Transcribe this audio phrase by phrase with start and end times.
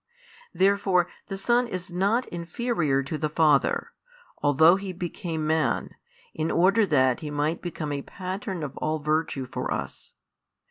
[0.51, 3.91] Therefore the Son is not inferior to the Father,
[4.41, 5.91] although He became Man,
[6.33, 10.13] in order that He might become a Pattern of all virtue for us.